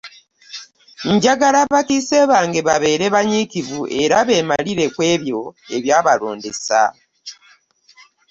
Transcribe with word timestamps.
Njagala 1.13 1.57
abakiise 1.65 2.17
bange 2.31 2.59
babeere 2.67 3.05
banyiikivu 3.15 3.81
era 4.01 4.17
beemalire 4.27 4.85
ku 4.95 4.99
ebyo 5.13 5.41
ebyabalondesa 5.75 6.81